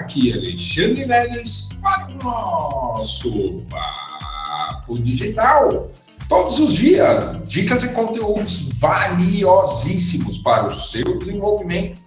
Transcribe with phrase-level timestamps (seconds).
[0.00, 5.88] aqui Alexandre Neves para o nosso Papo Digital.
[6.28, 12.03] Todos os dias, dicas e conteúdos valiosíssimos para o seu desenvolvimento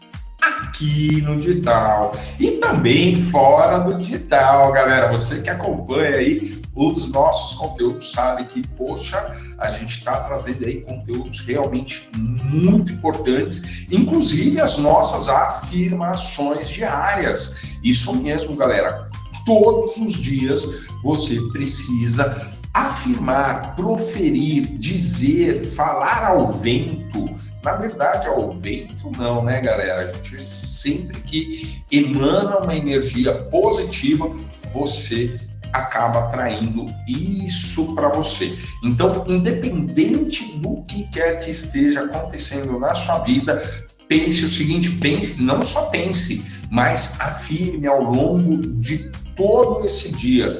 [0.78, 5.12] aqui no digital e também fora do digital, galera.
[5.12, 6.40] Você que acompanha aí
[6.76, 13.88] os nossos conteúdos sabe que, poxa, a gente está trazendo aí conteúdos realmente muito importantes,
[13.92, 17.78] inclusive as nossas afirmações diárias.
[17.84, 19.08] Isso mesmo, galera.
[19.46, 27.28] Todos os dias você precisa afirmar, proferir, dizer, falar ao vento.
[27.64, 30.06] Na verdade, ao vento não, né, galera?
[30.06, 34.30] A gente sempre que emana uma energia positiva,
[34.72, 35.40] você
[35.74, 38.56] acaba atraindo isso para você.
[38.84, 43.60] Então, independente do que quer que esteja acontecendo na sua vida,
[44.08, 50.58] pense o seguinte, pense, não só pense, mas afirme ao longo de todo esse dia.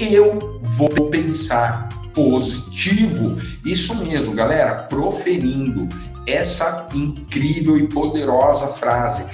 [0.00, 3.34] Eu vou pensar positivo.
[3.64, 5.88] Isso mesmo, galera, proferindo
[6.26, 9.24] essa incrível e poderosa frase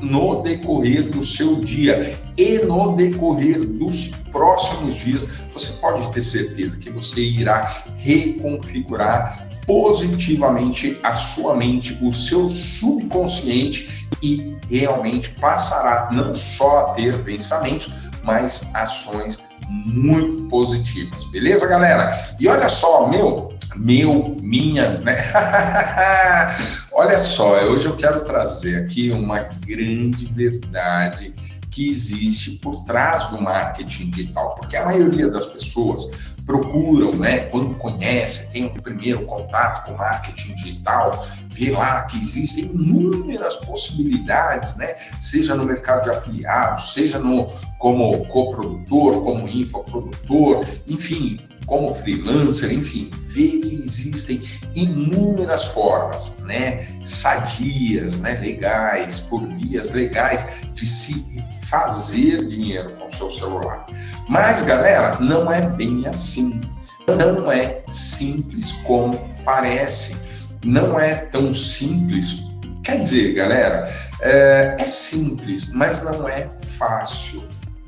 [0.00, 2.00] no decorrer do seu dia
[2.36, 10.98] e no decorrer dos próximos dias, você pode ter certeza que você irá reconfigurar positivamente
[11.02, 18.72] a sua mente, o seu subconsciente e realmente passará não só a ter pensamentos, mas
[18.74, 21.24] ações muito positivas.
[21.30, 22.10] Beleza, galera?
[22.38, 25.16] E olha só, meu, meu, minha, né?
[26.96, 31.34] olha só, hoje eu quero trazer aqui uma grande verdade
[31.70, 37.74] que existe por trás do marketing digital, porque a maioria das pessoas procuram, né, quando
[37.74, 44.94] conhece, tem o primeiro contato com marketing digital, vê lá que existem inúmeras possibilidades, né,
[45.20, 47.46] seja no mercado de afiliados, seja no
[47.78, 51.36] como coprodutor, como infoprodutor, enfim,
[51.66, 54.40] como freelancer, enfim, vê que existem
[54.74, 63.12] inúmeras formas, né, sadias, né, legais, por vias legais de se fazer dinheiro com o
[63.12, 63.86] seu celular.
[64.28, 66.60] Mas, galera, não é bem assim.
[67.06, 70.48] Não é simples como parece.
[70.64, 72.46] Não é tão simples.
[72.82, 73.88] Quer dizer, galera,
[74.20, 76.48] é, é simples, mas não é
[76.78, 77.42] fácil,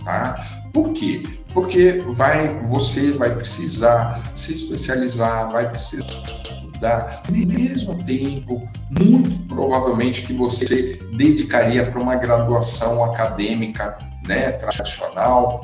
[0.05, 0.37] tá?
[0.73, 1.23] Por quê?
[1.55, 10.22] Porque vai, você vai precisar se especializar, vai precisar estudar, no mesmo tempo, muito provavelmente
[10.22, 15.62] que você dedicaria para uma graduação acadêmica né, tradicional,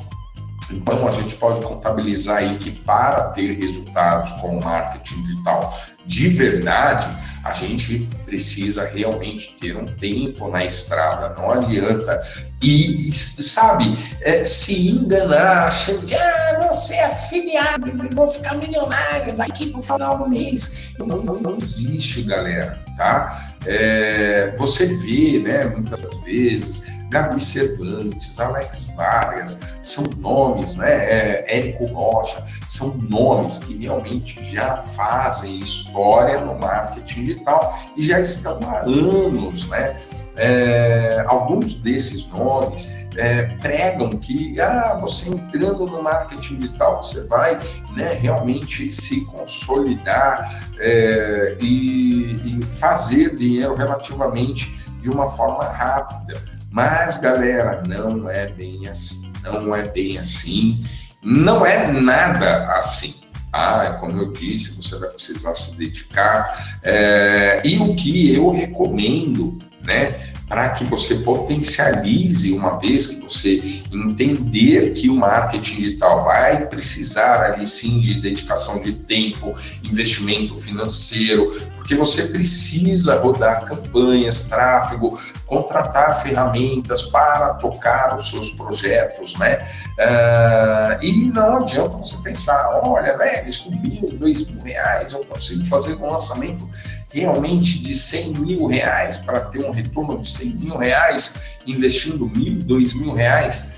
[0.71, 5.71] então, a gente pode contabilizar aí que para ter resultados com o marketing digital
[6.05, 7.07] de verdade,
[7.43, 12.19] a gente precisa realmente ter um tempo na estrada, não adianta.
[12.61, 19.67] E, sabe, é, se enganar, achando que ah, você é afiliado, vou ficar milionário daqui
[19.69, 20.95] para o final do mês.
[20.97, 23.55] Não, não, não existe, galera, tá?
[23.67, 30.91] É, você vê, né, muitas vezes, Gabi Cervantes, Alex Vargas, são nomes, né?
[30.91, 35.61] É, Érico Rocha, são nomes que realmente já fazem
[35.95, 39.97] história no marketing digital e já estão há anos, né?
[40.37, 47.57] É, alguns desses nomes é, pregam que ah, você entrando no marketing digital, você vai
[47.95, 50.45] né, realmente se consolidar
[50.77, 56.41] é, e, e fazer dinheiro relativamente de uma forma rápida.
[56.69, 59.31] Mas, galera, não é bem assim.
[59.41, 60.83] Não é bem assim.
[61.23, 63.24] Não é nada assim.
[63.55, 63.93] Tá?
[64.01, 66.77] Como eu disse, você vai precisar se dedicar.
[66.83, 70.13] É, e o que eu recomendo, né?
[70.47, 77.41] para que você potencialize, uma vez que você entender que o marketing digital vai precisar
[77.41, 81.51] ali sim de dedicação de tempo, investimento financeiro,
[81.85, 85.15] porque você precisa rodar campanhas, tráfego,
[85.45, 89.59] contratar ferramentas para tocar os seus projetos, né?
[89.99, 95.23] Uh, e não adianta você pensar, olha, velho, isso com mil, dois mil reais, eu
[95.25, 96.67] consigo fazer um lançamento
[97.13, 102.57] realmente de 100 mil reais para ter um retorno de 100 mil reais investindo mil,
[102.63, 103.73] dois mil reais?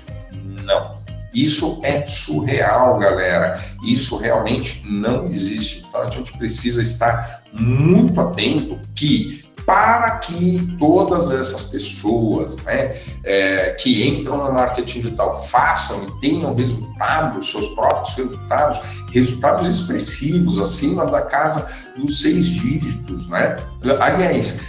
[0.64, 0.97] Não.
[1.44, 3.60] Isso é surreal, galera.
[3.84, 5.84] Isso realmente não existe.
[5.88, 13.76] Então a gente precisa estar muito atento que para que todas essas pessoas né, é,
[13.78, 21.04] que entram no marketing digital façam e tenham resultados, seus próprios resultados, resultados expressivos, acima
[21.04, 23.28] da casa dos seis dígitos.
[23.28, 23.56] Né?
[24.00, 24.60] Aliás,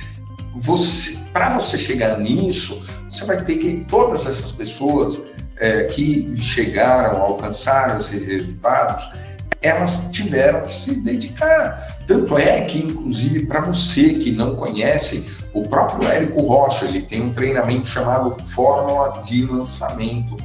[1.31, 7.97] para você chegar nisso, você vai ter que todas essas pessoas é, que chegaram, alcançaram
[7.97, 9.07] esses resultados,
[9.61, 11.99] elas tiveram que se dedicar.
[12.07, 17.21] Tanto é que, inclusive, para você que não conhece, o próprio Érico Rocha, ele tem
[17.21, 20.35] um treinamento chamado Fórmula de Lançamento.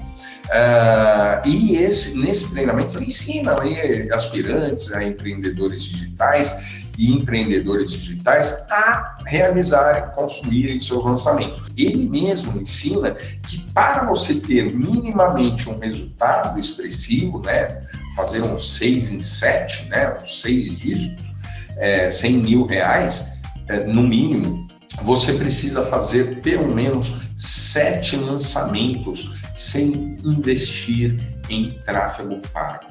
[0.47, 8.67] Uh, e esse, nesse treinamento ele ensina né, aspirantes a empreendedores digitais e empreendedores digitais
[8.71, 11.69] a realizarem, construírem seus lançamentos.
[11.77, 17.83] Ele mesmo ensina que para você ter minimamente um resultado expressivo, né,
[18.15, 21.33] fazer uns seis em sete, né, uns seis dígitos,
[21.77, 24.67] é, 100 mil reais, é, no mínimo,
[25.03, 31.17] você precisa fazer pelo menos sete lançamentos sem investir
[31.49, 32.87] em tráfego pago.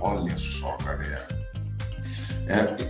[0.00, 1.39] Olha só, galera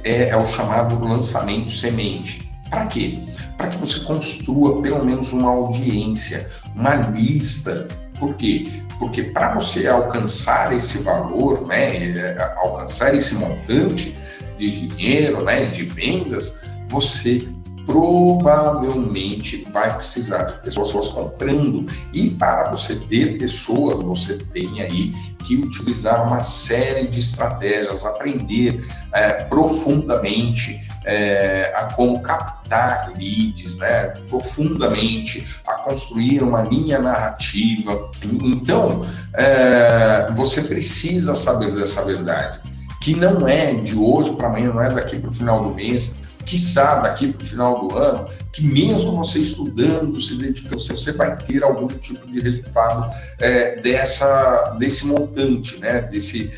[0.05, 2.51] é, é o chamado lançamento semente.
[2.69, 3.19] Para quê?
[3.57, 7.89] Para que você construa pelo menos uma audiência, uma lista.
[8.19, 8.69] Por quê?
[8.99, 14.15] Porque para você alcançar esse valor, né, é, alcançar esse montante
[14.57, 17.49] de dinheiro, né, de vendas, você
[17.91, 21.85] provavelmente vai precisar de pessoas comprando.
[22.13, 25.13] E para você ter pessoas, você tem aí
[25.45, 28.81] que utilizar uma série de estratégias, aprender
[29.13, 34.13] é, profundamente é, a como captar leads, né?
[34.29, 38.09] profundamente, a construir uma linha narrativa.
[38.25, 39.03] Então,
[39.35, 42.61] é, você precisa saber dessa verdade,
[43.01, 46.15] que não é de hoje para amanhã, não é daqui para o final do mês,
[46.45, 51.37] quiçá daqui para o final do ano, que mesmo você estudando, se dedicando, você vai
[51.37, 56.03] ter algum tipo de resultado é, dessa, desse montante, né?
[56.03, 56.51] Desse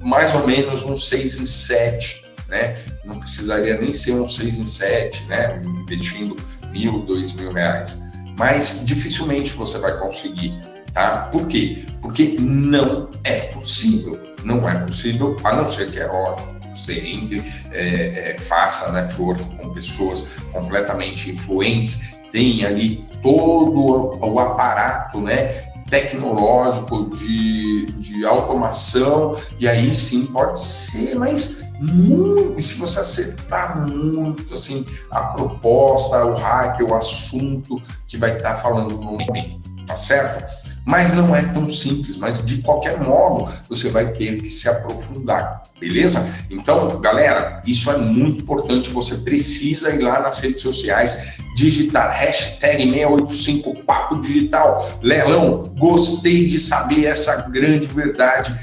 [0.00, 2.76] mais ou menos um 6 em 7, né?
[3.04, 5.60] Não precisaria nem ser um 6 em 7, né?
[5.64, 6.36] Investindo
[6.70, 8.02] mil, dois mil reais.
[8.38, 10.60] Mas dificilmente você vai conseguir,
[10.92, 11.28] tá?
[11.32, 11.84] Por quê?
[12.00, 14.28] Porque não é possível.
[14.44, 19.42] Não é possível, a não ser que é óbvio você entre, é, é, faça network
[19.56, 29.66] com pessoas completamente influentes, tem ali todo o aparato, né, tecnológico de, de automação, e
[29.66, 36.82] aí sim pode ser, mas muito, se você acertar muito assim a proposta, o hype,
[36.82, 40.67] o assunto que vai estar falando no momento, tá certo?
[40.84, 45.62] Mas não é tão simples, mas de qualquer modo você vai ter que se aprofundar,
[45.78, 46.26] beleza?
[46.50, 48.90] Então, galera, isso é muito importante.
[48.90, 54.82] Você precisa ir lá nas redes sociais, digitar hashtag 685 Papo Digital.
[55.02, 58.54] Leilão, gostei de saber essa grande verdade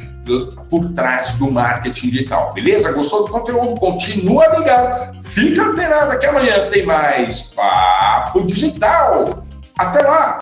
[0.70, 2.52] por trás do marketing digital.
[2.54, 2.92] Beleza?
[2.94, 3.76] Gostou do conteúdo?
[3.76, 5.22] Continua ligado.
[5.22, 9.44] Fica antenado que amanhã tem mais Papo Digital.
[9.78, 10.34] Até lá!